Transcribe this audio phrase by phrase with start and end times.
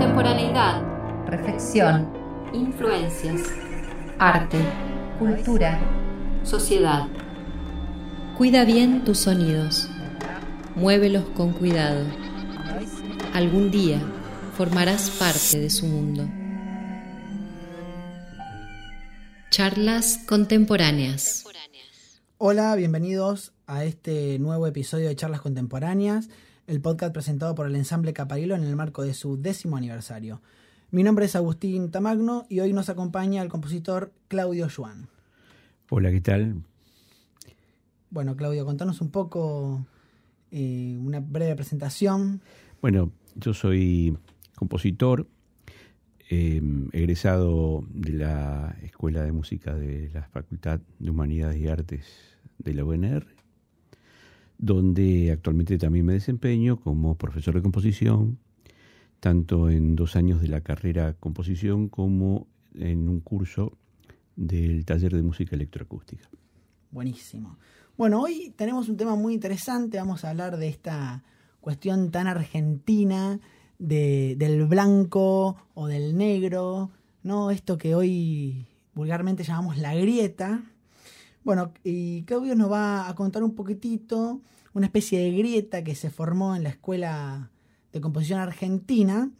[0.00, 2.10] Contemporaneidad, reflexión,
[2.54, 3.42] influencias,
[4.18, 4.56] arte,
[5.18, 5.78] cultura,
[6.42, 7.06] sociedad.
[8.38, 9.90] Cuida bien tus sonidos.
[10.74, 12.06] Muévelos con cuidado.
[13.34, 14.00] Algún día
[14.56, 16.26] formarás parte de su mundo.
[19.50, 21.44] Charlas contemporáneas.
[22.38, 26.30] Hola, bienvenidos a este nuevo episodio de Charlas Contemporáneas,
[26.70, 30.40] el podcast presentado por el ensamble Caparilo en el marco de su décimo aniversario.
[30.92, 35.08] Mi nombre es Agustín Tamagno y hoy nos acompaña el compositor Claudio Juan.
[35.90, 36.62] Hola, ¿qué tal?
[38.10, 39.84] Bueno, Claudio, contanos un poco,
[40.52, 42.40] eh, una breve presentación.
[42.80, 44.16] Bueno, yo soy
[44.54, 45.26] compositor,
[46.30, 52.06] eh, egresado de la Escuela de Música de la Facultad de Humanidades y Artes
[52.58, 53.26] de la UNR,
[54.60, 58.38] donde actualmente también me desempeño como profesor de composición,
[59.18, 63.72] tanto en dos años de la carrera composición como en un curso
[64.36, 66.28] del taller de música electroacústica.
[66.90, 67.56] Buenísimo.
[67.96, 71.24] Bueno, hoy tenemos un tema muy interesante, vamos a hablar de esta
[71.62, 73.40] cuestión tan argentina
[73.78, 76.90] de, del blanco o del negro,
[77.22, 77.50] ¿no?
[77.50, 80.64] Esto que hoy vulgarmente llamamos la grieta.
[81.42, 84.40] Bueno, y Claudio nos va a contar un poquitito
[84.72, 87.50] una especie de grieta que se formó en la Escuela
[87.92, 89.30] de Composición Argentina,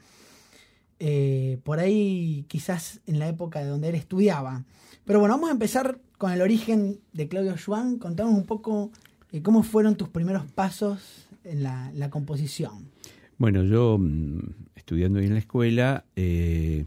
[0.98, 4.64] eh, por ahí quizás en la época de donde él estudiaba.
[5.04, 7.98] Pero bueno, vamos a empezar con el origen de Claudio Schwann.
[7.98, 8.90] Contanos un poco
[9.32, 12.90] eh, cómo fueron tus primeros pasos en la, la composición.
[13.38, 14.40] Bueno, yo mm,
[14.74, 16.84] estudiando ahí en la escuela eh,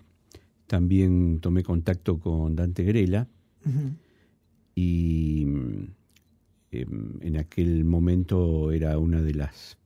[0.68, 3.28] también tomé contacto con Dante Grela
[4.76, 5.88] em,
[6.72, 9.78] en aquel momento era una de las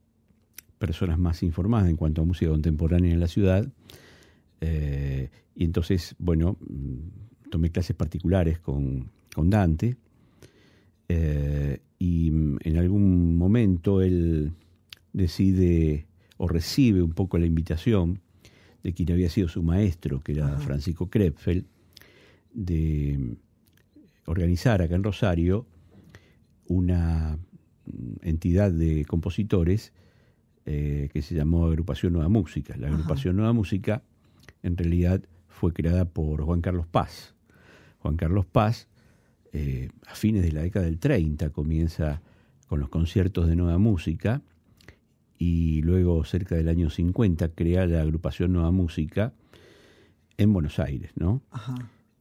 [0.78, 3.68] personas más informadas en cuanto a música contemporánea en la ciudad.
[4.60, 9.96] Eh, y entonces, bueno, mm, tomé clases particulares con, con Dante.
[11.08, 14.52] Eh, y en algún momento él
[15.12, 18.20] decide o recibe un poco la invitación
[18.82, 21.66] de quien había sido su maestro, que era Francisco Krepfel,
[22.54, 23.36] de
[24.28, 25.66] organizar acá en Rosario
[26.66, 27.38] una
[28.22, 29.92] entidad de compositores
[30.66, 32.76] eh, que se llamó Agrupación Nueva Música.
[32.76, 34.02] La Agrupación Nueva Música
[34.62, 37.34] en realidad fue creada por Juan Carlos Paz.
[38.00, 38.88] Juan Carlos Paz,
[39.52, 42.20] eh, a fines de la década del 30, comienza
[42.66, 44.42] con los conciertos de Nueva Música
[45.38, 49.32] y luego cerca del año 50 crea la agrupación Nueva Música
[50.36, 51.40] en Buenos Aires, ¿no?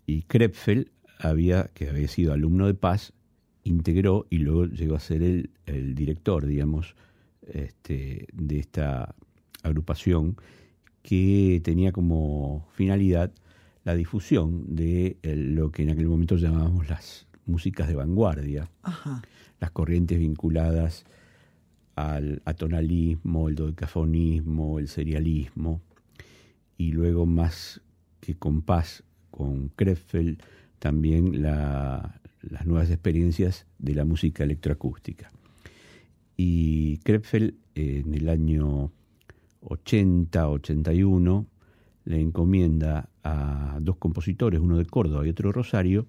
[0.06, 3.13] Y Krepfel había, que había sido alumno de Paz,
[3.63, 6.95] integró y luego llegó a ser el, el director, digamos,
[7.47, 9.16] este, de esta
[9.63, 10.38] agrupación
[11.01, 13.31] que tenía como finalidad
[13.83, 18.69] la difusión de lo que en aquel momento llamábamos las músicas de vanguardia,
[19.61, 21.05] las corrientes vinculadas
[21.95, 25.81] al atonalismo, el dodecafonismo, el serialismo,
[26.78, 27.81] y luego más
[28.19, 30.44] que con Paz, con Krefeld,
[30.80, 35.32] también las nuevas experiencias de la música electroacústica.
[36.36, 38.92] Y Krefeld en el año
[39.62, 41.46] 80-81
[42.06, 46.08] le encomienda a dos compositores, uno de Córdoba y otro de Rosario,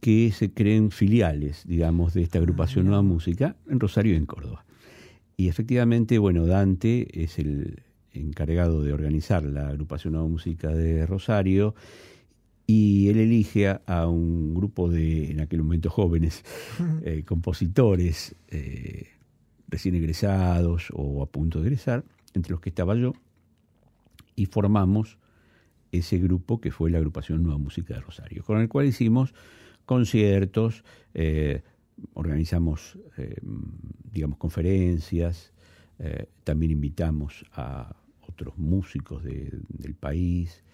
[0.00, 4.64] que se creen filiales, digamos, de esta agrupación Nueva Música en Rosario y en Córdoba.
[5.36, 11.74] Y efectivamente, bueno, Dante es el encargado de organizar la agrupación Nueva Música de Rosario
[12.66, 16.44] y él elige a, un grupo de, en aquel momento jóvenes,
[17.04, 19.08] eh, compositores eh,
[19.68, 23.12] recién egresados o a punto de egresar, entre los que estaba yo,
[24.36, 25.18] y formamos
[25.90, 29.34] ese grupo que fue la agrupación Nueva Música de Rosario, con el cual hicimos
[29.84, 31.62] conciertos, eh,
[32.14, 32.98] organizamos,
[34.10, 35.52] digamos, conferencias,
[36.42, 40.64] también invitamos a otros músicos del país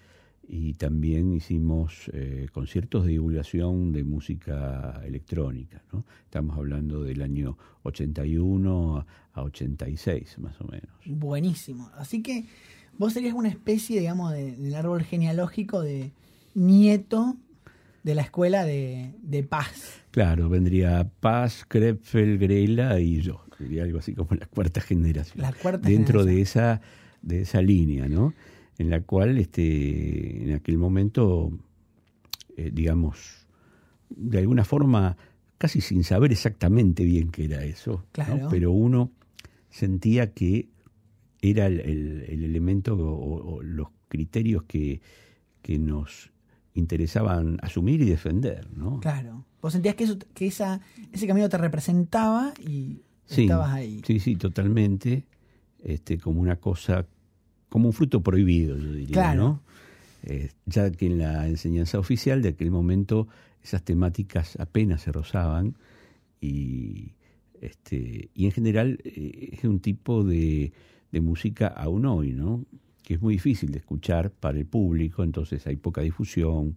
[0.49, 2.11] y también hicimos
[2.53, 5.83] conciertos de divulgación de música electrónica.
[5.93, 6.05] ¿no?
[6.25, 10.91] Estamos hablando del año 81 a 86, más o menos.
[11.05, 11.91] Buenísimo.
[11.97, 12.47] Así que
[12.97, 16.13] vos serías una especie, digamos, del árbol genealógico de
[16.55, 17.37] nieto
[18.03, 20.03] de la escuela de, Paz.
[20.11, 23.45] Claro, vendría Paz, Krepfel, Grela y yo.
[23.59, 25.43] Sería algo así como la cuarta generación.
[25.43, 26.81] La cuarta Dentro de esa
[27.21, 28.33] de esa línea, ¿no?
[28.79, 31.51] En la cual, este, en aquel momento,
[32.57, 33.47] eh, digamos,
[34.09, 35.17] de alguna forma,
[35.59, 38.47] casi sin saber exactamente bien qué era eso, claro.
[38.51, 39.11] pero uno
[39.69, 40.69] sentía que
[41.43, 45.01] era el, el- el elemento o, o los criterios que,
[45.63, 46.31] que nos
[46.75, 49.01] interesaban asumir y defender, ¿no?
[49.01, 49.45] Claro.
[49.61, 50.81] Vos sentías que, eso, que esa,
[51.13, 54.01] ese camino te representaba y Sí, estabas ahí.
[54.07, 55.27] sí, sí, totalmente,
[55.83, 57.05] este, como una cosa,
[57.69, 59.43] como un fruto prohibido, yo diría, Claro.
[59.43, 59.61] ¿no?
[60.25, 63.29] Eh, ya que en la enseñanza oficial de aquel momento
[63.63, 65.77] esas temáticas apenas se rozaban
[66.41, 67.13] y,
[67.61, 70.73] este, y en general eh, es un tipo de,
[71.13, 72.65] de música aún hoy, ¿no?
[73.03, 76.77] Que es muy difícil de escuchar para el público, entonces hay poca difusión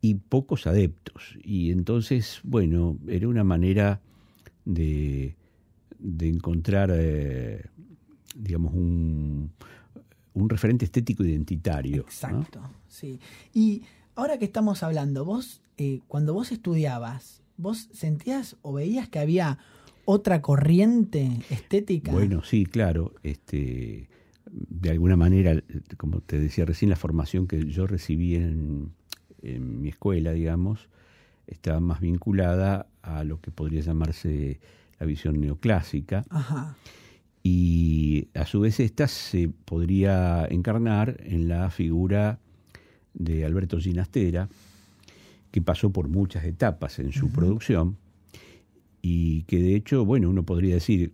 [0.00, 1.36] y pocos adeptos.
[1.42, 4.00] Y entonces, bueno, era una manera
[4.64, 5.34] de,
[5.98, 7.64] de encontrar, eh,
[8.34, 9.50] digamos, un,
[10.36, 11.96] un referente estético identitario.
[11.96, 12.02] ¿no?
[12.02, 13.18] Exacto, sí.
[13.54, 13.82] Y
[14.14, 19.58] ahora que estamos hablando, vos, eh, cuando vos estudiabas, ¿vos sentías o veías que había
[20.04, 22.12] otra corriente estética?
[22.12, 23.14] Bueno, sí, claro.
[23.22, 24.08] Este,
[24.50, 25.62] de alguna manera,
[25.96, 28.92] como te decía recién, la formación que yo recibí en,
[29.42, 30.90] en mi escuela, digamos,
[31.46, 34.60] estaba más vinculada a lo que podría llamarse
[34.98, 36.24] la visión neoclásica.
[36.28, 36.76] Ajá,
[37.48, 42.40] y a su vez esta se podría encarnar en la figura
[43.14, 44.48] de Alberto Ginastera,
[45.52, 47.98] que pasó por muchas etapas en su producción
[49.00, 51.12] y que de hecho, bueno, uno podría decir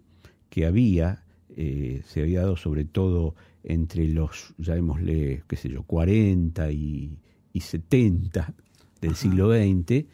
[0.48, 1.22] que había,
[1.54, 7.18] eh, se había dado sobre todo entre los, llamémosle, qué sé yo, 40 y,
[7.52, 8.54] y 70
[9.02, 10.06] del siglo XX,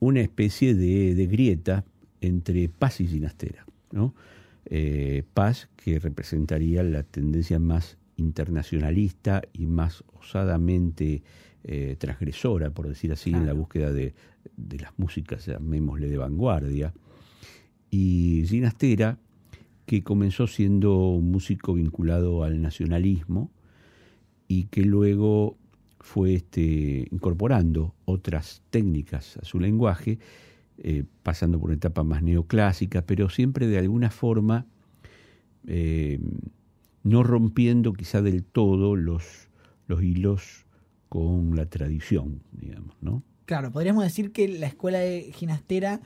[0.00, 1.84] una especie de, de grieta
[2.22, 4.14] entre Paz y Ginastera, ¿no?
[4.70, 11.22] Eh, Paz, que representaría la tendencia más internacionalista y más osadamente
[11.64, 14.14] eh, transgresora, por decir así, en la búsqueda de,
[14.56, 16.92] de las músicas, llamémosle de vanguardia.
[17.90, 19.18] Y Ginastera,
[19.86, 23.50] que comenzó siendo un músico vinculado al nacionalismo
[24.46, 25.56] y que luego
[26.00, 30.18] fue este, incorporando otras técnicas a su lenguaje,
[30.78, 34.66] eh, pasando por una etapa más neoclásica, pero siempre de alguna forma
[35.66, 36.20] eh,
[37.02, 39.48] no rompiendo quizá del todo los,
[39.86, 40.66] los hilos
[41.08, 43.22] con la tradición, digamos, ¿no?
[43.48, 46.02] claro, podríamos decir que la escuela de ginastera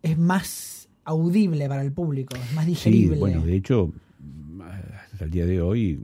[0.00, 3.16] es más audible para el público, es más digerible.
[3.16, 3.92] Sí, bueno, de hecho,
[5.12, 6.00] hasta el día de hoy,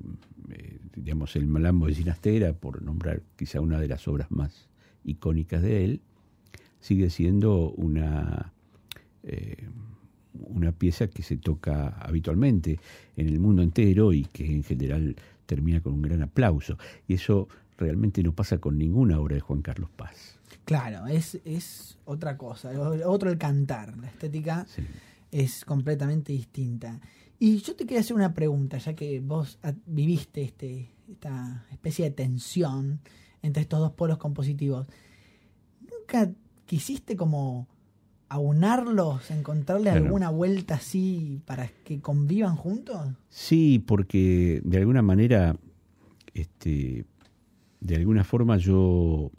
[0.50, 4.68] eh, digamos, el Malambo de Ginastera, por nombrar quizá una de las obras más
[5.04, 6.00] icónicas de él,
[6.84, 8.52] sigue siendo una,
[9.22, 9.66] eh,
[10.34, 12.78] una pieza que se toca habitualmente
[13.16, 15.16] en el mundo entero y que en general
[15.46, 16.76] termina con un gran aplauso.
[17.08, 17.48] Y eso
[17.78, 20.38] realmente no pasa con ninguna obra de Juan Carlos Paz.
[20.66, 22.70] Claro, es, es otra cosa,
[23.06, 24.82] otro el cantar, la estética Sí.
[25.32, 27.00] es completamente distinta.
[27.38, 32.10] Y yo te quería hacer una pregunta, ya que vos viviste este, esta especie de
[32.10, 33.00] tensión
[33.40, 34.86] entre estos dos polos compositivos.
[35.80, 36.30] ¿Nunca
[36.66, 37.68] quisiste como
[38.28, 40.06] aunarlos, encontrarle Claro.
[40.06, 43.00] alguna vuelta así para que convivan juntos?
[43.28, 45.56] Sí, porque de alguna manera,
[46.32, 47.04] este,
[47.80, 49.30] de alguna forma yo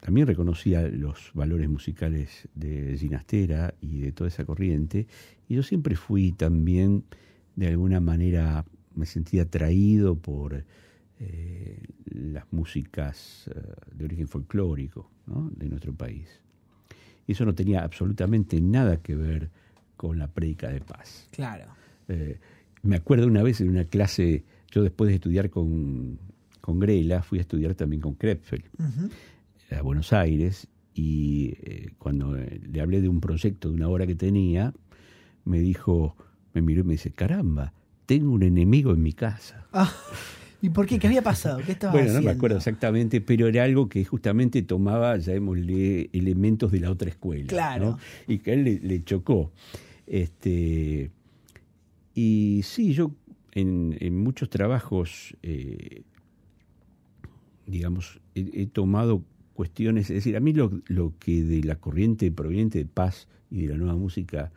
[0.00, 5.06] también reconocía los valores musicales de Ginastera y de toda esa corriente,
[5.48, 7.04] y yo siempre fui también,
[7.56, 8.64] de alguna manera,
[8.94, 10.64] me sentía atraído por
[11.20, 13.60] eh, las músicas eh,
[13.94, 15.50] de origen folclórico ¿no?
[15.56, 16.28] de nuestro país.
[17.26, 19.50] Y eso no tenía absolutamente nada que ver
[19.96, 21.28] con la prédica de paz.
[21.30, 21.66] Claro.
[22.08, 22.38] Eh,
[22.82, 26.18] me acuerdo una vez en una clase, yo después de estudiar con,
[26.60, 28.64] con Grela, fui a estudiar también con Krepfel
[29.76, 34.06] a Buenos Aires y eh, cuando eh, le hablé de un proyecto, de una obra
[34.06, 34.74] que tenía,
[35.44, 36.16] me dijo,
[36.52, 37.72] me miró y me dice, caramba,
[38.06, 39.66] tengo un enemigo en mi casa.
[39.72, 39.92] Ah,
[40.62, 40.98] ¿Y por qué?
[40.98, 41.60] ¿Qué había pasado?
[41.66, 46.70] ¿Qué estaba Bueno, no me acuerdo exactamente, pero era algo que justamente tomaba, llamémosle, elementos
[46.70, 47.48] de la otra escuela.
[47.48, 47.90] Claro.
[47.90, 47.98] ¿no?
[48.28, 49.50] Y que a él le, le chocó.
[50.06, 51.10] Este,
[52.14, 53.10] y sí, yo
[53.52, 56.02] en, en muchos trabajos, eh,
[57.66, 62.30] digamos, he, he tomado cuestiones, es decir, a mí lo, lo que de la corriente
[62.30, 64.52] proveniente de paz y de la nueva música,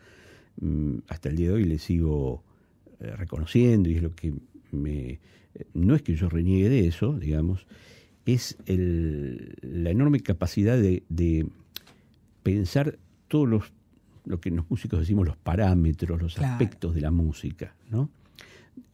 [0.62, 2.44] mm, hasta el día de hoy le sigo
[3.00, 4.34] eh, reconociendo y es lo que
[4.72, 5.20] me...
[5.74, 7.66] No es que yo reniegue de eso, digamos,
[8.26, 11.48] es el, la enorme capacidad de, de
[12.44, 12.98] pensar
[13.28, 13.74] todos los,
[14.26, 16.54] lo que los músicos decimos, los parámetros, los Claro.
[16.54, 18.10] aspectos de la música, ¿no?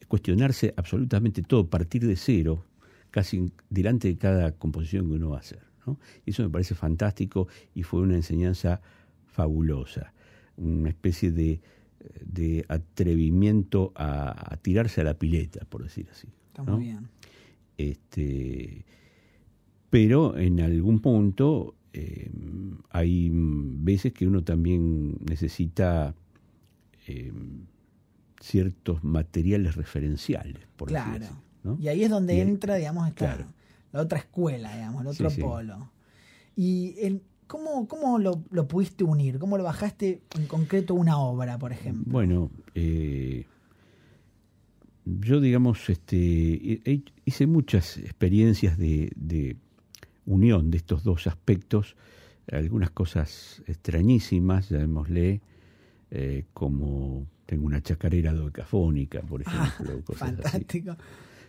[0.08, 2.64] Cuestionarse absolutamente todo, partir de cero,
[3.10, 5.98] casi delante de cada composición que uno va a hacer, ¿no?
[6.26, 8.80] Eso me parece fantástico y fue una enseñanza
[9.26, 10.12] fabulosa,
[10.58, 11.60] una especie de,
[12.20, 16.28] de atrevimiento a, a tirarse a la pileta, por decir así.
[16.52, 16.76] Está ¿no?
[16.76, 17.08] muy bien.
[17.78, 18.84] Este,
[19.90, 22.30] pero en algún punto eh,
[22.90, 26.14] hay veces que uno también necesita
[27.06, 27.32] eh,
[28.40, 31.12] ciertos materiales referenciales, por Claro.
[31.12, 31.34] decir así.
[31.64, 31.78] ¿no?
[31.80, 33.46] Y ahí es donde Y entra, digamos, esta, claro.
[33.92, 35.42] la otra escuela, digamos, el otro Sí, sí.
[35.42, 35.90] polo.
[36.56, 39.38] Y el, ¿cómo, cómo lo, lo pudiste unir?
[39.38, 42.12] ¿Cómo lo bajaste en concreto una obra, por ejemplo?
[42.12, 43.46] Bueno, eh,
[45.04, 46.80] yo digamos, este,
[47.24, 49.56] hice muchas experiencias de, de
[50.26, 51.96] unión de estos dos aspectos,
[52.50, 55.40] algunas cosas extrañísimas, llamémosle,
[56.10, 60.18] eh, como tengo una chacarera dodecafónica, por Ah, ejemplo, así.
[60.18, 60.96] fantástico.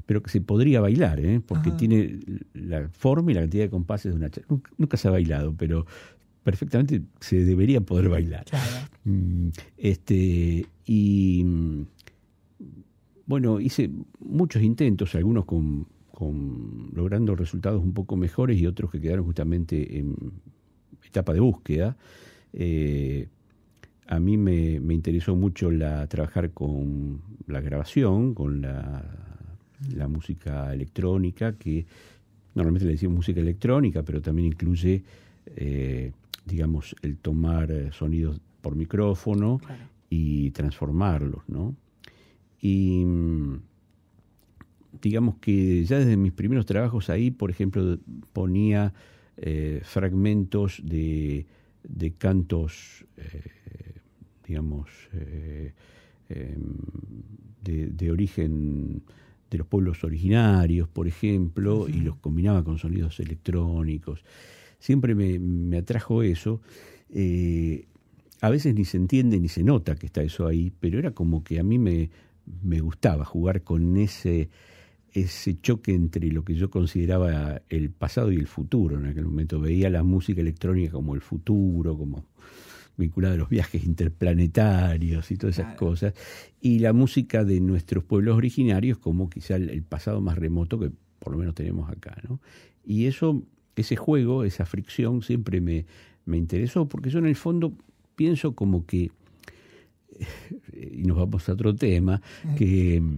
[0.05, 1.39] Pero que se podría bailar, ¿eh?
[1.45, 1.77] porque Ajá.
[1.77, 2.19] tiene
[2.53, 4.47] la forma y la cantidad de compases de una chacarera.
[4.49, 5.85] Nunca, nunca se ha bailado, pero
[6.43, 8.45] perfectamente se debería poder bailar.
[8.45, 8.87] Claro.
[9.05, 11.45] Mm, Este, y
[13.25, 13.89] bueno, hice
[14.19, 19.97] muchos intentos, algunos con, con- logrando resultados un poco mejores y otros que quedaron justamente
[19.99, 20.15] en
[21.05, 21.95] etapa de búsqueda.
[22.53, 23.27] Eh,
[24.07, 29.03] a mí me, me interesó mucho la, trabajar con la grabación, con la,
[29.95, 31.85] la música electrónica, que
[32.55, 35.03] normalmente le decimos música electrónica, pero también incluye,
[35.55, 36.11] eh,
[36.45, 39.83] digamos, el tomar sonidos por micrófono Claro.
[40.09, 41.75] y transformarlos, ¿no?
[42.63, 43.61] Y mm,
[45.01, 47.99] digamos que ya desde mis primeros trabajos ahí, por ejemplo,
[48.31, 48.93] ponía
[49.35, 51.45] eh, fragmentos de,
[51.83, 53.99] de cantos, eh,
[54.47, 55.73] digamos, eh,
[56.29, 56.77] em,
[57.65, 59.03] de, de origen
[59.51, 64.23] de los pueblos originarios, por ejemplo, y los combinaba con sonidos electrónicos.
[64.79, 66.61] Siempre me, me atrajo eso.
[68.39, 71.43] A veces ni se entiende ni se nota que está eso ahí, pero era como
[71.43, 72.09] que a mí me,
[72.63, 74.49] me gustaba jugar con ese,
[75.11, 78.97] ese choque entre lo que yo consideraba el pasado y el futuro.
[78.97, 82.25] En aquel momento veía la música electrónica como el futuro, como
[82.95, 85.79] vinculada a los viajes interplanetarios y todas esas Claro.
[85.79, 86.13] cosas,
[86.61, 90.91] y la música de nuestros pueblos originarios como quizá el, el pasado más remoto que
[91.17, 92.39] por lo menos tenemos acá, ¿no?
[92.85, 93.41] Y eso,
[93.75, 95.85] ese juego, esa fricción siempre me,
[96.25, 97.73] me interesó, porque yo en el fondo
[98.15, 99.09] pienso como que,
[100.75, 102.21] y nos vamos a otro tema,
[102.57, 103.17] que mm,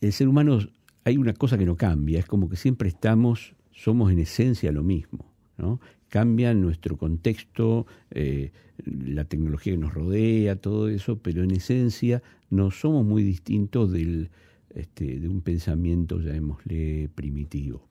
[0.00, 0.58] el ser humano
[1.04, 4.82] hay una cosa que no cambia, es como que siempre estamos, somos en esencia lo
[4.82, 5.80] mismo, ¿no?
[6.08, 8.52] Cambia nuestro contexto, eh,
[8.84, 14.30] la tecnología que nos rodea, todo eso, pero en esencia no somos muy distintos del,
[14.74, 17.88] este, de un pensamiento, llamémosle, primitivo.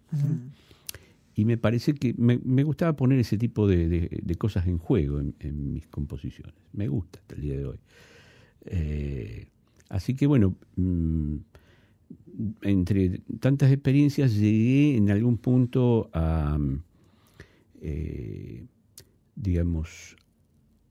[1.38, 4.78] Y me parece que me, me gustaba poner ese tipo de, de- de cosas en
[4.78, 6.56] juego en, en mis composiciones.
[6.72, 7.78] Me gusta hasta el día de hoy.
[8.66, 9.48] Eh,
[9.90, 11.36] así que bueno, mm,
[12.64, 16.58] entre tantas experiencias llegué en algún punto a,
[17.82, 18.66] eh,
[19.36, 20.18] digamos,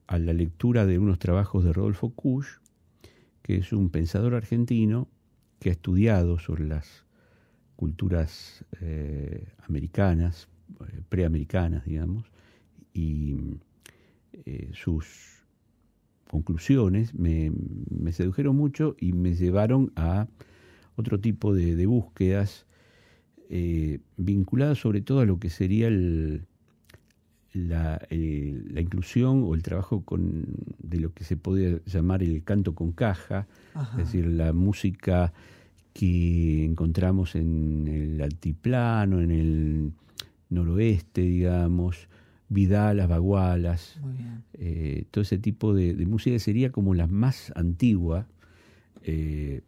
[0.06, 2.46] a la lectura de unos trabajos de Rodolfo Kusch,
[3.42, 5.08] que es un pensador argentino
[5.60, 7.04] que ha estudiado sobre las
[7.76, 10.48] culturas eh, americanas,
[11.08, 12.30] preamericanas, digamos,
[12.92, 13.36] y
[14.72, 15.43] sus
[16.34, 17.52] conclusiones me,
[17.90, 20.26] me sedujeron mucho y me llevaron a
[20.96, 22.66] otro tipo de, de búsquedas
[23.50, 26.42] eh, vinculadas sobre todo a lo que sería el,
[27.52, 30.44] la, el- la inclusión o el trabajo con,
[30.82, 34.00] de lo que se podría llamar el canto con caja, Ajá.
[34.00, 35.32] es decir, la música
[35.92, 39.92] que encontramos en el altiplano, en el
[40.50, 42.08] noroeste, digamos,
[42.48, 43.98] vidalas, bagualas,
[44.54, 48.26] eh, todo ese tipo de, de música sería como la más antigua,
[49.02, 49.62] eh,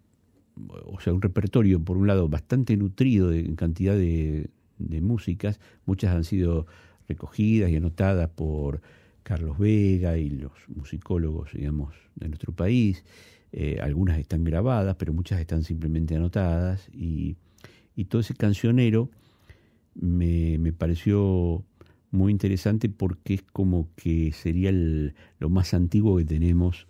[0.86, 5.60] o sea, un repertorio, por un lado, bastante nutrido de- en cantidad de, de músicas,
[5.84, 6.66] muchas han sido
[7.08, 8.80] recogidas y anotadas por
[9.22, 13.04] Carlos Vega y los musicólogos, digamos, de nuestro país.
[13.52, 16.88] Eh, algunas están grabadas, pero muchas están simplemente anotadas.
[16.92, 17.36] Y,
[17.94, 19.10] y todo ese cancionero
[19.94, 21.64] me, me pareció
[22.10, 26.86] muy interesante porque es como que sería el- lo más antiguo que tenemos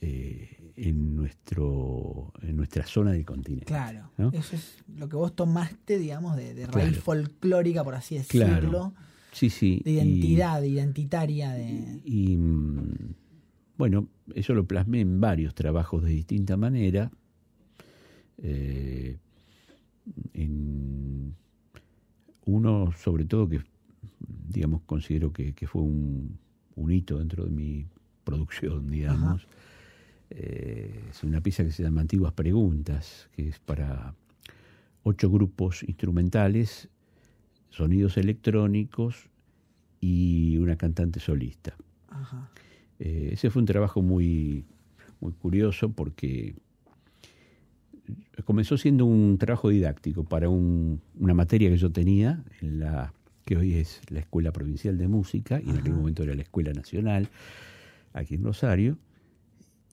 [0.00, 3.66] eh, en, nuestro, en nuestra zona del continente.
[3.66, 4.10] Claro.
[4.18, 4.30] ¿no?
[4.32, 7.02] Eso es lo que vos tomaste, digamos, de, de raíz Claro.
[7.02, 8.46] folclórica, por así decirlo.
[8.70, 8.94] Claro.
[9.32, 9.80] Sí, sí.
[9.84, 12.00] De y- identidad, identitaria de.
[12.04, 13.14] Y, mm,
[13.78, 17.10] bueno, eso lo plasmé en varios trabajos de distinta manera.
[18.38, 19.18] Eh,
[20.34, 21.34] en
[22.44, 23.60] uno, sobre todo, que
[24.48, 26.38] digamos considero que, que fue un,
[26.76, 27.86] un hito dentro de mi
[28.24, 29.46] producción, digamos,
[30.30, 34.14] eh, es una pieza que se llama Antiguas Preguntas, que es para
[35.02, 36.88] ocho grupos instrumentales,
[37.70, 39.28] sonidos electrónicos
[40.00, 41.74] y una cantante solista.
[42.08, 42.50] Ajá.
[42.98, 44.64] Eh, ese fue un trabajo muy,
[45.20, 46.54] muy curioso porque
[48.44, 53.12] comenzó siendo un trabajo didáctico para un- una materia que yo tenía en la
[53.44, 56.72] que hoy es la Escuela Provincial de Música y en aquel momento era la Escuela
[56.72, 57.28] Nacional
[58.12, 58.98] aquí en Rosario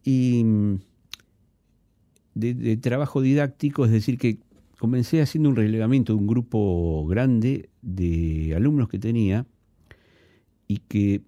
[0.03, 0.79] y mm,
[2.35, 4.37] de, de trabajo didáctico es decir que
[4.79, 9.45] comencé haciendo un relevamiento de un grupo grande de alumnos que tenía
[10.67, 11.21] y que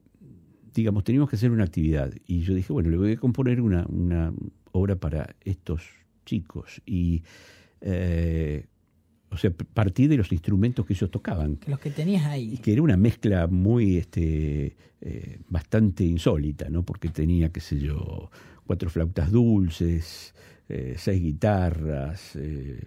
[0.74, 2.14] digamos teníamos que hacer una actividad.
[2.28, 4.34] Y yo dije bueno le voy a componer una, una
[4.72, 5.84] obra para estos
[6.26, 7.24] chicos y
[7.82, 8.68] eh,
[9.32, 12.58] o sea partí de los instrumentos que ellos tocaban los que tenías y ahí.
[12.58, 18.30] que era una mezcla muy este eh, bastante insólita no porque tenía qué sé yo
[18.68, 20.36] cuatro flautas dulces
[20.70, 22.84] eh, seis guitarras eh,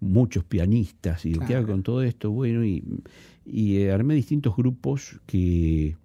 [0.00, 1.56] muchos pianistas y Claro.
[1.58, 2.84] hago con todo esto bueno y,
[3.44, 5.96] y armé distintos grupos que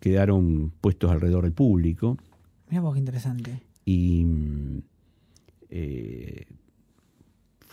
[0.00, 2.16] quedaron puestos alrededor del público
[2.70, 3.60] Mira vos qué interesante.
[3.84, 4.78] y mm,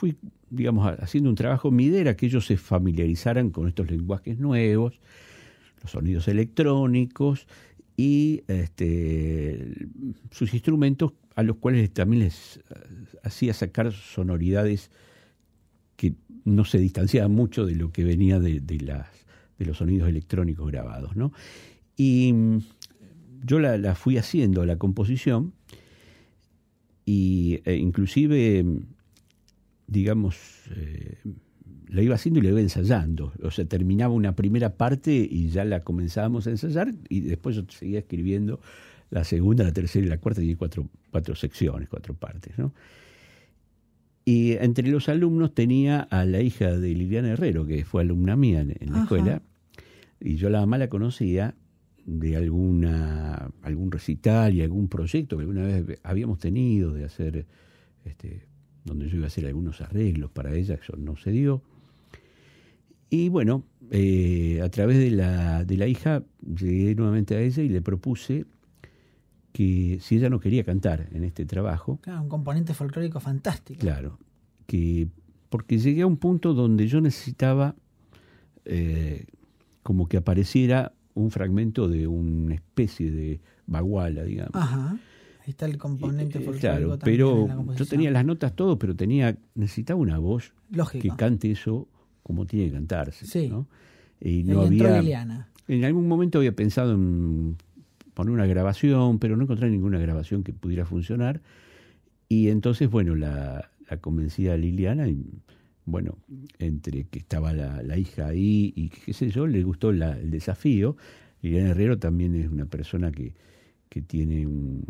[0.03, 0.17] fui,
[0.49, 1.71] digamos, ha- haciendo un trabajo.
[1.71, 4.99] Mi idea era que ellos se familiarizaran con estos lenguajes nuevos,
[5.81, 7.47] los sonidos electrónicos
[7.95, 9.87] y este,
[10.31, 12.61] sus instrumentos a los cuales también les eh,
[13.23, 14.91] hacía sacar sonoridades
[15.95, 19.07] que no se distanciaban mucho de lo que venía de, las,
[19.57, 21.15] de los sonidos electrónicos grabados.
[21.15, 21.31] ¿no?
[21.95, 22.57] Y mm,
[23.45, 25.53] yo la, fui haciendo, la composición,
[27.05, 28.65] eh, inclusive,
[29.93, 30.35] digamos,
[30.75, 31.17] eh,
[31.87, 33.31] la iba haciendo y la iba ensayando.
[33.41, 37.63] O sea, terminaba una primera parte y ya la comenzábamos a ensayar y después yo
[37.69, 38.59] seguía escribiendo
[39.11, 42.73] la segunda, la tercera y la cuarta, y cuatro, cuatro secciones, cuatro partes, ¿no?
[44.25, 48.61] Y entre los alumnos tenía a la hija de Liliana Herrero, que fue alumna mía
[48.61, 49.03] en, en la Ajá.
[49.03, 49.41] escuela,
[50.19, 51.55] y yo la mamá la conocía
[52.05, 57.45] de alguna algún recital y algún proyecto que alguna vez habíamos tenido de hacer
[58.05, 58.47] este
[58.85, 61.61] donde yo iba a hacer algunos arreglos para ella, eso no se dio.
[63.09, 67.69] Y bueno, eh, a través de la, de la hija llegué nuevamente a ella y
[67.69, 68.45] le propuse
[69.51, 73.79] que si ella no quería cantar en este trabajo, Claro, un componente folclórico fantástico.
[73.79, 74.17] Claro,
[74.65, 75.07] que
[75.49, 77.75] porque llegué a un punto donde yo necesitaba
[78.65, 79.27] eh,
[79.83, 84.55] como que apareciera un fragmento de una especie de baguala, digamos.
[84.55, 84.97] Ajá.
[85.43, 89.99] Ahí está el componente Eh, claro, pero yo tenía las notas todo, pero tenía necesitaba
[89.99, 91.01] una voz Lógico.
[91.01, 91.87] que cante eso
[92.23, 93.49] como tiene que cantarse, Sí.
[93.49, 93.67] ¿no?
[94.21, 97.57] Y no ahí había en algún momento había pensado en
[98.13, 101.41] poner una grabación, pero no encontré ninguna grabación que pudiera funcionar.
[102.29, 105.25] Y entonces, bueno, la, la convencí a Liliana y,
[105.85, 106.17] bueno,
[106.59, 110.31] entre que estaba la, la hija ahí y qué sé yo, le gustó la- el
[110.31, 110.95] desafío.
[111.41, 113.33] Liliana Herrero también es una persona que,
[113.89, 114.85] que tiene un,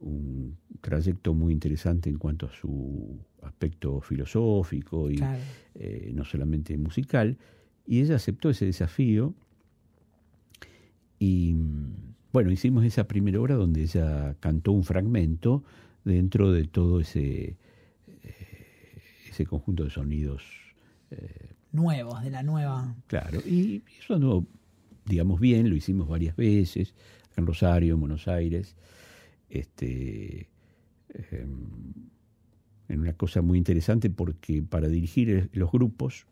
[0.00, 5.40] un trayecto muy interesante en cuanto a su aspecto filosófico y Claro.
[5.74, 7.36] eh, no solamente musical,
[7.86, 9.34] y ella aceptó ese desafío
[11.18, 15.64] y mm, bueno, hicimos esa primera obra donde ella cantó un fragmento
[16.04, 17.56] dentro de todo ese,
[18.22, 20.42] eh, ese conjunto de sonidos,
[21.10, 22.94] eh, Nuevos, de la nueva.
[23.08, 24.46] claro, y eso anduvo,
[25.04, 26.94] digamos, bien, lo hicimos varias veces,
[27.36, 28.74] en Rosario, en Buenos Aires,
[29.50, 30.48] este,
[31.30, 31.58] em,
[32.88, 36.26] en una cosa muy interesante porque para dirigir los grupos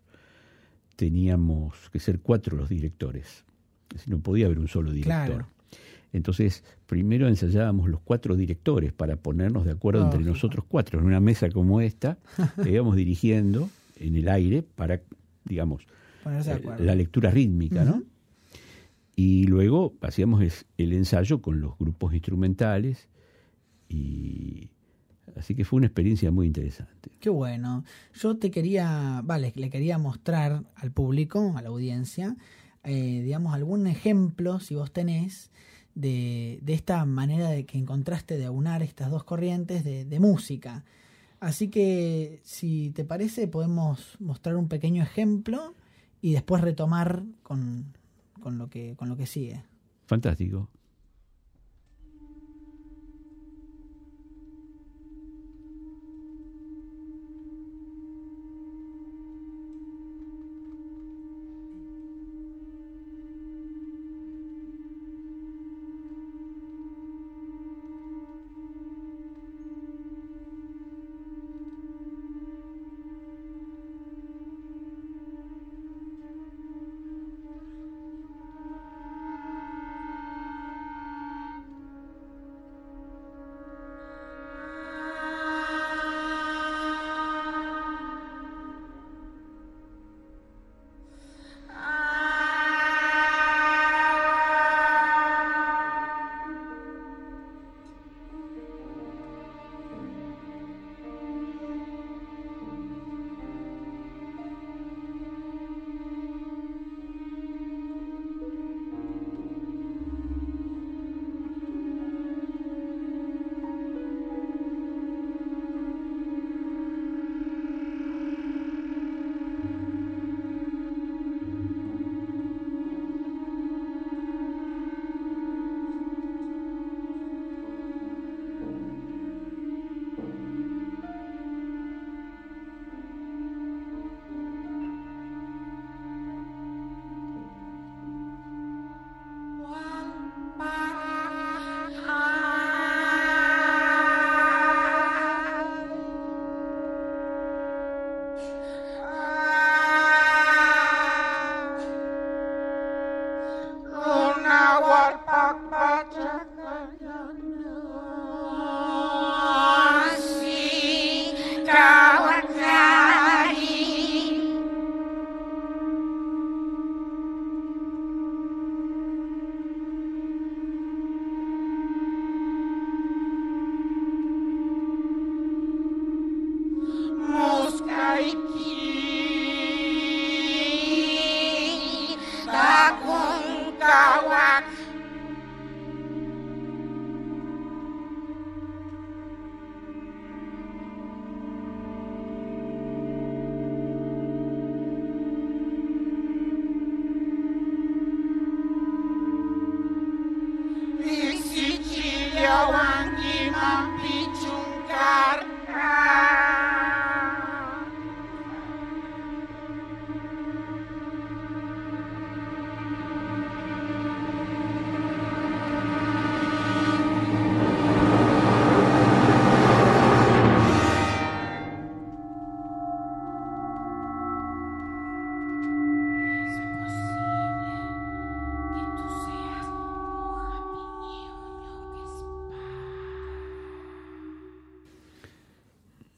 [0.97, 3.45] teníamos que ser cuatro los directores.
[3.91, 5.27] Es decir, no podía haber un solo director.
[5.27, 5.47] Claro.
[6.13, 11.21] Entonces, primero ensayábamos los cuatro directores para ponernos de acuerdo entre nosotros cuatro en una
[11.21, 12.19] mesa como esta,
[12.63, 15.01] que íbamos dirigiendo en el aire para,
[15.45, 15.83] digamos,
[16.25, 18.03] eh, la lectura rítmica, ¿no?
[19.19, 20.43] Y luego hacíamos
[20.77, 23.09] el ensayo con los grupos instrumentales
[23.89, 24.69] y
[25.37, 27.11] así que fue una experiencia muy interesante.
[27.19, 27.83] Qué bueno.
[28.13, 32.37] Yo te quería, vale, le quería mostrar al público, a la audiencia,
[32.85, 35.51] eh, digamos, algún ejemplo, si vos tenés,
[35.95, 40.85] de, de esta manera de que encontraste de aunar estas dos corrientes de, de música.
[41.41, 45.75] Así que, si te parece, podemos mostrar un pequeño ejemplo
[46.21, 47.95] y después retomar con,
[48.47, 49.65] con lo, que, con lo que sigue.
[50.07, 50.71] Fantástico.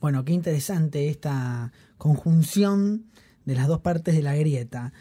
[0.08, 3.04] Bueno, qué interesante esta conjunción
[3.44, 4.94] de las dos partes de la grieta.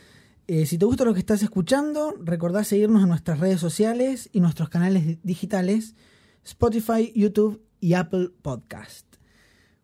[0.47, 4.41] Eh, si te gusta lo que estás escuchando, recordá seguirnos en nuestras redes sociales y
[4.41, 5.95] nuestros canales digitales,
[6.43, 9.05] Spotify, YouTube y Apple Podcast.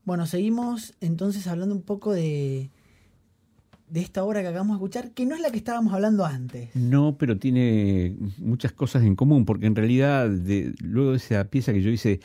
[0.03, 2.69] Bueno, seguimos entonces hablando un poco de,
[3.87, 6.75] de esta obra que acabamos de escuchar, que no es la que estábamos hablando antes.
[6.75, 10.29] No, pero tiene muchas cosas en común, porque en realidad,
[10.81, 12.19] luego de esa pieza que yo hice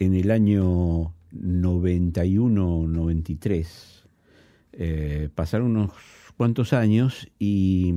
[0.00, 4.04] en el año 91-93,
[4.74, 5.92] eh, pasaron unos
[6.36, 7.94] cuantos años y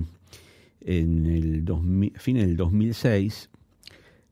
[0.81, 3.49] en el 2000, fin del 2006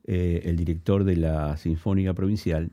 [0.06, 2.70] eh, el director de la Sinfónica Provincial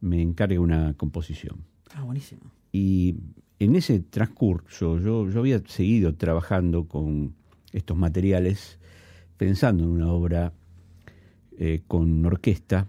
[0.00, 1.64] me encarga una composición.
[1.94, 2.40] Ah, buenísimo.
[2.72, 3.16] Y
[3.58, 7.34] en ese transcurso yo, yo había seguido trabajando con
[7.72, 8.78] estos materiales
[9.36, 10.52] pensando en una obra
[11.58, 12.86] eh, con orquesta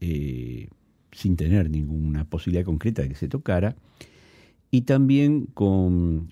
[0.00, 0.68] eh,
[1.12, 3.76] sin tener ninguna posibilidad concreta de que se tocara
[4.70, 6.30] y también con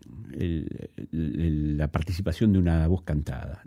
[1.13, 3.63] la participación de una voz cantada.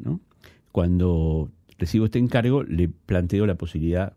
[0.71, 4.13] Cuando recibo este encargo, le planteo la posibilidad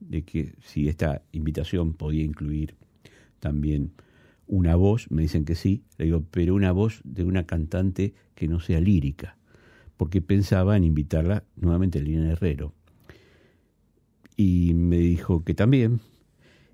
[0.00, 2.74] de que si esta invitación podía incluir
[3.40, 3.92] también
[4.46, 8.48] una voz, me dicen que sí, le digo, pero una voz de una cantante que
[8.48, 9.36] no sea lírica,
[9.98, 12.72] porque pensaba en invitarla nuevamente a Lina Herrero.
[14.36, 16.00] Y me dijo que también,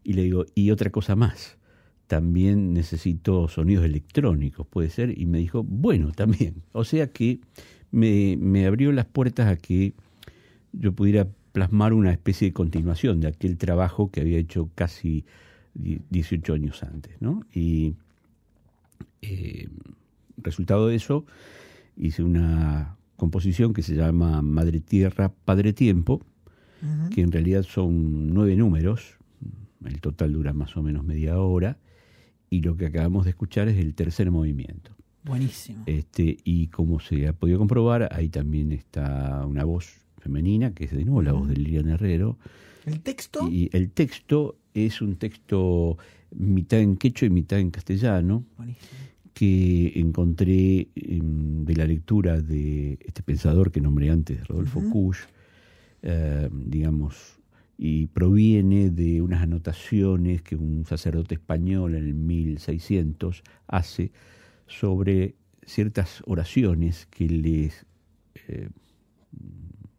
[0.05, 1.59] y le digo, y otra cosa más,
[2.07, 6.63] también necesito sonidos electrónicos, puede ser, y me dijo, bueno, también.
[6.73, 7.41] O sea que
[7.91, 9.95] me, me abrió las puertas a que
[10.73, 15.25] yo pudiera plasmar una especie de continuación de aquel trabajo que había hecho casi
[15.75, 17.21] 18 años antes.
[17.21, 17.45] ¿no?
[17.53, 17.95] Y
[19.23, 19.69] eh,
[20.37, 21.25] resultado de eso,
[21.97, 26.21] hice una composición que se llama Madre Tierra, Padre Tiempo,
[26.83, 27.09] uh -huh.
[27.11, 29.17] que en realidad son nueve números,
[29.87, 31.79] el total dura más o menos media hora,
[32.51, 34.93] y lo que acabamos de escuchar es el tercer movimiento.
[35.25, 35.83] Buenísimo.
[35.87, 40.91] Este, y como se ha podido comprobar, ahí también está una voz femenina, que es
[40.93, 42.39] de nuevo la voz de Lilian Herrero.
[42.85, 43.49] ¿El texto?
[43.51, 45.97] Y el texto es un texto
[46.31, 48.91] mitad en quechua y mitad en castellano, Buenísimo.
[49.33, 54.93] que encontré en, de la lectura de este pensador que nombré antes, Rodolfo uh -huh.
[54.93, 55.19] Kusch,
[56.03, 57.39] eh, digamos,
[57.77, 64.13] y proviene de unas anotaciones que un sacerdote español en el 1600 hace
[64.67, 65.35] sobre
[65.67, 67.87] ciertas oraciones que les
[68.49, 68.69] eh,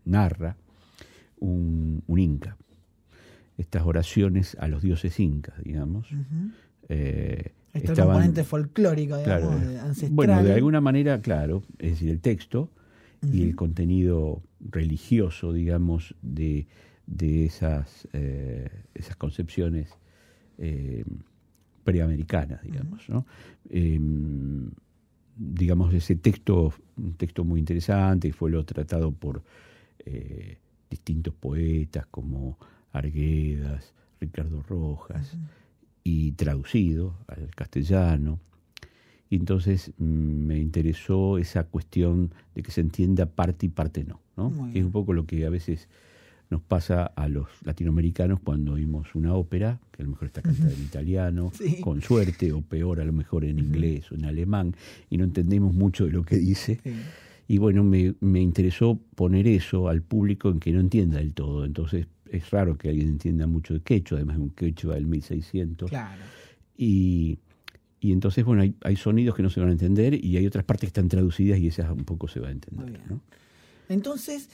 [0.06, 0.58] narra
[1.38, 2.58] un, un, inca.
[3.58, 6.12] Estas oraciones a los dioses incas, digamos.
[6.12, 6.52] Uh -huh.
[6.90, 10.12] eh, este estaban, componente folclórico, digamos, claro, ancestral.
[10.14, 12.70] Bueno, de alguna manera, claro, es decir, el texto
[13.22, 13.36] uh -huh.
[13.36, 16.68] y el contenido religioso, digamos, de,
[17.08, 19.90] de esas, eh, esas concepciones
[20.58, 21.04] eh,
[21.84, 23.06] preamericanas, digamos.
[23.70, 24.00] Eh,
[25.38, 29.44] digamos, ese texto, un texto muy interesante, y fue lo tratado por
[30.00, 30.58] eh,
[30.90, 32.58] distintos poetas como
[32.92, 35.48] Arguedas, Ricardo Rojas, uh -huh.
[36.04, 38.40] y traducido al castellano.
[39.30, 44.22] Y entonces mm, me interesó esa cuestión de que se entienda parte y parte no,
[44.38, 44.72] ¿no?
[44.72, 45.90] Que es un poco lo que a veces
[46.56, 50.72] nos pasa a los latinoamericanos cuando oímos una ópera, que a lo mejor está cantada
[50.72, 51.82] en italiano, sí.
[51.82, 54.74] con suerte, o peor, a lo mejor en inglés o en alemán,
[55.10, 56.80] y no entendemos mucho de lo que dice.
[56.82, 56.94] Sí.
[57.50, 61.66] Y bueno, me, me, interesó poner eso al público en que no entienda del todo.
[61.66, 65.90] Entonces, es raro que alguien entienda mucho de quechua, además de un quechua del 1600.
[65.90, 66.24] Claro.
[66.78, 67.38] Y,
[68.00, 70.64] y entonces, bueno, hay, hay, sonidos que no se van a entender y hay otras
[70.64, 73.02] partes que están traducidas y esas un poco se va a entender.
[73.10, 73.20] ¿no?
[73.90, 74.50] Entonces,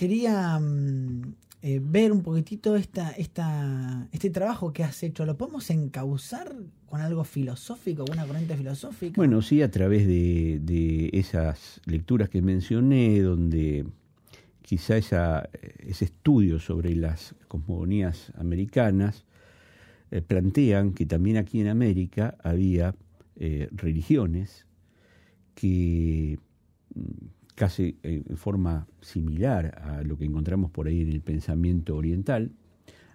[0.00, 5.26] quería mm, eh, ver un poquitito esta, este trabajo que has hecho.
[5.26, 9.12] ¿Lo podemos encauzar con algo filosófico, con una corriente filosófica?
[9.16, 13.84] Bueno, sí, a través de, de esas lecturas que mencioné, donde
[14.62, 19.26] quizá esa, ese estudio sobre las cosmogonías americanas
[20.10, 22.94] eh, plantean que también aquí en América había
[23.36, 24.64] eh, religiones
[25.54, 26.38] que
[26.94, 32.52] mm, casi en forma similar a lo que encontramos por ahí en el pensamiento oriental,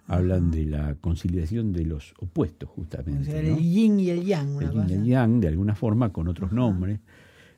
[0.06, 3.22] hablan de la conciliación de los opuestos, justamente.
[3.22, 3.56] O sea, ¿no?
[3.56, 4.56] el yin y el yang.
[4.56, 6.56] una el yin y el yang, de alguna forma, con otros Ajá.
[6.56, 7.00] nombres,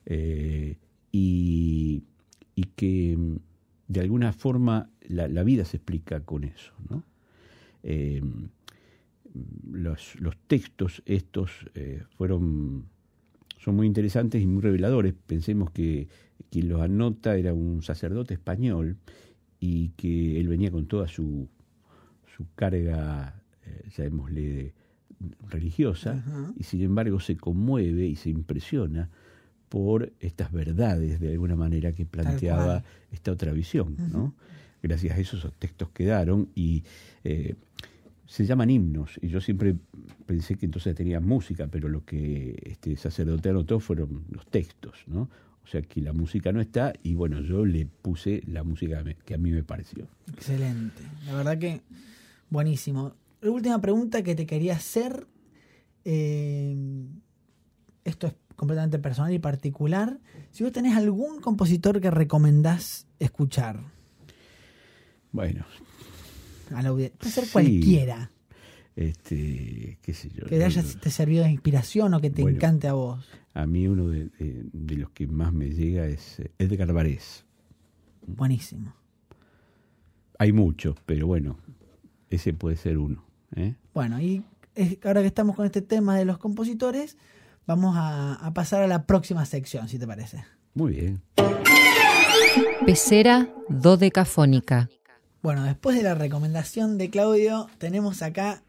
[0.06, 0.76] eh,
[1.12, 2.02] y,
[2.54, 3.36] y que mm,
[3.88, 6.72] de alguna forma la, la vida se explica con eso.
[6.88, 7.02] ¿no?
[7.82, 8.22] Eh,
[9.70, 12.84] los, los textos estos eh, fueron
[13.58, 15.14] son muy interesantes y muy reveladores.
[15.26, 16.08] Pensemos que
[16.50, 18.96] quien los anota era un sacerdote español
[19.60, 21.48] y que él venía con toda su,
[22.36, 24.74] su carga, eh, llamémosle,
[25.50, 26.22] religiosa,
[26.56, 29.10] y sin embargo se conmueve y se impresiona
[29.68, 33.96] por estas verdades de alguna manera que planteaba esta otra visión.
[34.12, 34.34] ¿no?
[34.82, 36.84] Gracias a eso esos textos quedaron y
[37.24, 37.56] eh,
[38.26, 39.18] se llaman himnos.
[39.20, 39.74] Y yo siempre
[40.26, 45.04] pensé que entonces tenía música, pero lo que este sacerdote anotó fueron los textos.
[45.06, 45.28] ¿no?
[45.68, 49.34] O sea que la música no está y bueno, yo le puse la música que
[49.34, 50.08] a mí me pareció.
[50.32, 51.02] Excelente.
[51.26, 51.82] La verdad que
[52.48, 53.14] buenísimo.
[53.42, 55.26] La última pregunta que te quería hacer.
[56.06, 56.74] eh,
[58.04, 60.18] esto es completamente personal y particular.
[60.52, 63.78] Si vos tenés algún compositor que recomendás escuchar
[65.32, 65.66] Bueno,
[66.74, 67.52] a la audiencia, puede ser Sí.
[67.52, 68.30] cualquiera
[68.96, 70.46] este, qué sé yo.
[70.46, 72.56] que te haya te servido de inspiración o que te Bueno.
[72.56, 73.28] encante a vos.
[73.58, 77.44] A mí uno de, de- de los que más me llega es eh, Edgar Varés.
[78.24, 78.94] Buenísimo.
[80.38, 81.58] Hay muchos, pero bueno,
[82.30, 83.24] ese puede ser uno.
[83.56, 83.74] ¿eh?
[83.92, 84.44] Bueno, y
[84.76, 87.16] es- ahora que estamos con este tema de los compositores,
[87.66, 90.44] vamos a, a pasar a la próxima sección, si te parece.
[90.74, 91.22] Muy bien.
[92.86, 94.88] Pecera dodecafónica.
[95.42, 98.62] Bueno, después de la recomendación de Claudio, tenemos acá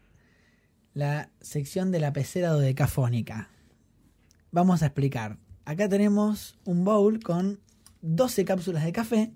[0.94, 3.48] la sección de la pecera dodecafónica.
[4.52, 5.38] Vamos a explicar.
[5.64, 7.60] Acá tenemos un bowl con
[8.02, 9.32] 12 cápsulas de café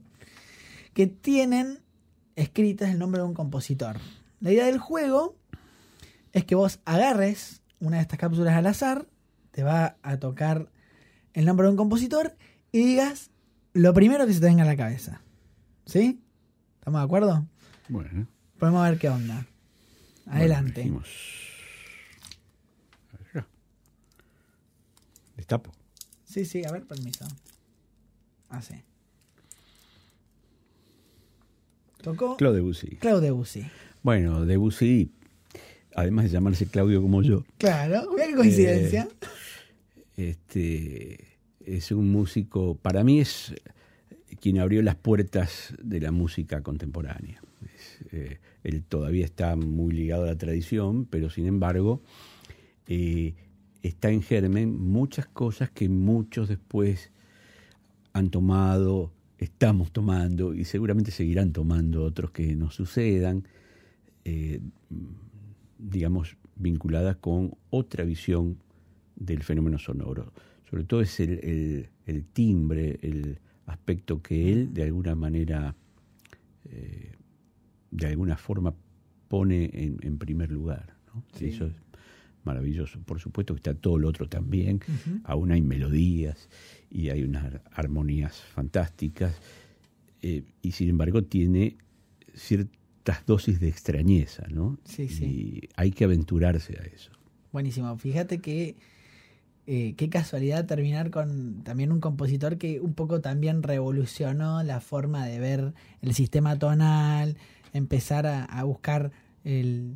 [0.93, 1.81] que tienen
[2.37, 3.97] escritas el nombre de un compositor.
[4.41, 5.37] La idea del juego
[6.33, 9.07] es que vos agarres una de estas cápsulas al azar,
[9.51, 10.71] te va a tocar
[11.33, 12.37] el nombre de un compositor
[12.73, 13.31] y digas
[13.73, 15.21] lo primero que se te venga a la cabeza.
[15.87, 16.21] ¿Sí?
[16.79, 17.47] ¿Estamos de acuerdo?
[17.89, 18.27] Bueno.
[18.59, 19.47] Podemos ver qué onda.
[20.27, 20.83] Adelante.
[20.83, 21.09] Bueno, elegimos.
[23.13, 23.47] A ver, acá.
[25.45, 25.73] Destapo.
[26.25, 27.27] sí, sí, a ver, permiso.
[28.49, 28.77] Así.
[32.01, 32.97] Tocó Claude Debussy.
[32.97, 33.67] Claude Debussy.
[34.03, 35.11] Bueno, Debussy,
[35.95, 39.07] además de llamarse Claudio como yo, Claro, qué coincidencia.
[40.17, 43.53] este, es un músico, para mí es
[44.41, 47.43] quien abrió las puertas de la música contemporánea.
[47.75, 52.03] Es, eh, él todavía está muy ligado a la tradición, pero sin embargo
[52.87, 53.35] eh,
[53.89, 57.13] está en germen muchas cosas que muchos después
[58.13, 63.47] han tomado, estamos tomando y seguramente seguirán tomando otros que nos sucedan,
[64.25, 64.61] eh,
[65.79, 68.59] digamos, vinculadas con otra visión
[69.17, 70.33] del fenómeno sonoro.
[70.71, 75.75] Sobre todo es el, el- el timbre, el aspecto que él de alguna manera,
[76.71, 77.13] eh,
[77.91, 78.75] de alguna forma
[79.29, 80.95] pone en, en primer lugar.
[81.13, 81.23] ¿no?
[81.35, 81.47] Sí.
[81.47, 81.73] Eso es
[82.45, 83.01] maravilloso.
[83.01, 84.81] Por supuesto que está todo lo otro también.
[85.25, 86.49] Aún hay melodías
[86.91, 89.35] y hay unas ar- armonías fantásticas.
[90.23, 91.77] eh, y sin embargo tiene
[92.35, 94.79] ciertas dosis de extrañeza, ¿no?
[94.85, 95.25] Sí, sí.
[95.25, 97.11] Y hay que aventurarse a eso.
[97.53, 97.97] Buenísimo.
[97.99, 98.75] Fíjate que
[99.67, 105.27] eh, qué casualidad terminar con también un compositor que un poco también revolucionó la forma
[105.27, 107.37] de ver el sistema tonal,
[107.73, 109.11] empezar a, a buscar
[109.45, 109.95] el-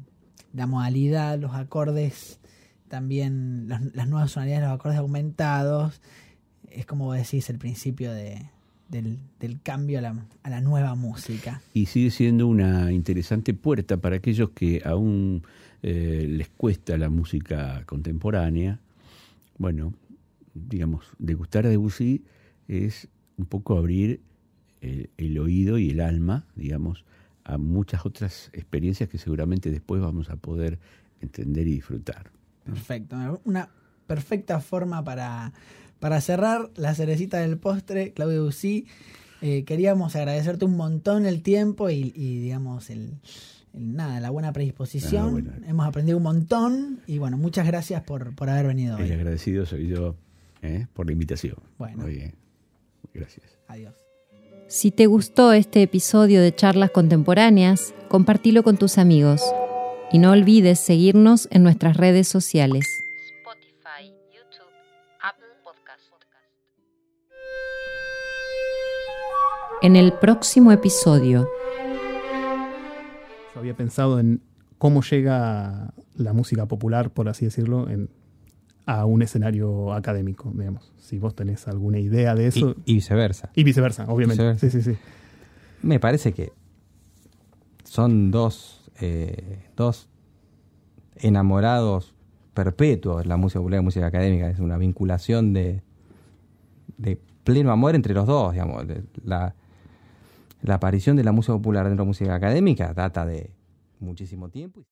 [0.52, 2.40] la modalidad, los acordes,
[2.88, 6.00] también las, nuevas sonoridades, los acordes aumentados.
[6.70, 8.50] Es como vos decís, el principio de,
[8.88, 9.18] del,
[9.62, 11.60] cambio a la, a la nueva música.
[11.74, 15.42] Y sigue siendo una interesante puerta para aquellos que aún
[15.82, 18.80] eh, les cuesta la música contemporánea.
[19.58, 19.94] Bueno,
[20.54, 22.24] digamos, degustar a Debussy
[22.66, 24.20] es un poco abrir
[24.80, 27.04] el, el oído y el alma, digamos,
[27.48, 30.78] a muchas otras experiencias que seguramente después vamos a poder
[31.20, 32.30] entender y disfrutar.
[32.64, 33.40] Perfecto.
[33.44, 33.70] Una
[34.06, 35.52] perfecta forma para,
[35.98, 38.86] para cerrar la cerecita del postre, Claudio Debussy.
[39.40, 43.14] Eh, queríamos agradecerte un montón el tiempo y, y, digamos, el,
[43.72, 45.24] el- nada, la buena predisposición.
[45.26, 45.52] Ah, bueno.
[45.66, 49.12] Hemos aprendido un montón y bueno, muchas gracias por, por haber venido El hoy.
[49.12, 50.16] agradecido soy yo
[50.62, 50.86] ¿eh?
[50.92, 51.56] por la invitación.
[51.78, 52.02] Bueno.
[52.02, 52.34] Muy bien.
[53.14, 53.46] Gracias.
[53.68, 54.07] Adiós.
[54.68, 59.42] Si te gustó este episodio de Charlas Contemporáneas, compartilo con tus amigos.
[60.12, 62.86] Y no olvides seguirnos en nuestras redes sociales.
[63.38, 64.70] Spotify, YouTube,
[65.22, 66.02] Apple Podcast.
[69.82, 71.48] En el próximo episodio,
[73.54, 74.42] Yo había pensado en
[74.78, 78.08] cómo llega la música popular, por así decirlo, en-
[78.88, 80.94] a un escenario académico, digamos.
[80.96, 82.74] Si vos tenés alguna idea de eso.
[82.86, 83.50] Y, y viceversa.
[83.54, 84.42] Y viceversa, obviamente.
[84.42, 84.70] Viceversa.
[84.70, 84.98] Sí, sí, sí.
[85.82, 86.52] Me parece que
[87.84, 90.08] son dos, eh, dos
[91.16, 92.14] enamorados
[92.54, 94.48] perpetuos la música popular y la música académica.
[94.48, 95.82] Es una vinculación de,
[96.96, 98.86] de pleno amor entre los dos, digamos.
[99.22, 99.54] La,
[100.62, 103.50] la aparición de la música popular dentro de la música académica data de
[104.00, 104.82] muchísimo tiempo.